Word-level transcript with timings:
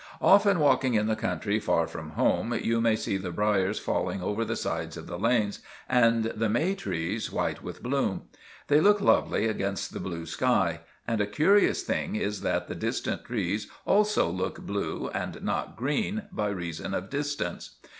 "'Often, 0.19 0.57
walking 0.59 0.95
in 0.95 1.05
the 1.05 1.15
country 1.15 1.59
far 1.59 1.85
from 1.85 2.09
home, 2.17 2.59
you 2.59 2.81
may 2.81 2.95
see 2.95 3.17
the 3.17 3.29
briars 3.29 3.77
falling 3.77 4.19
over 4.19 4.43
the 4.43 4.55
sides 4.55 4.97
of 4.97 5.05
the 5.05 5.19
lanes, 5.19 5.59
and 5.87 6.23
the 6.35 6.49
may 6.49 6.73
trees 6.73 7.31
white 7.31 7.61
with 7.61 7.83
bloom. 7.83 8.23
They 8.67 8.79
look 8.81 8.99
lovely 8.99 9.45
against 9.47 9.93
the 9.93 9.99
blue 9.99 10.25
sky; 10.25 10.79
and 11.07 11.21
a 11.21 11.27
curious 11.27 11.83
thing 11.83 12.15
is 12.15 12.41
that 12.41 12.67
the 12.67 12.73
distant 12.73 13.25
trees 13.25 13.67
also 13.85 14.27
look 14.27 14.61
blue, 14.61 15.07
and 15.13 15.39
not 15.43 15.75
green, 15.77 16.23
by 16.31 16.47
reason 16.47 16.95
of 16.95 17.11
distance. 17.11 17.75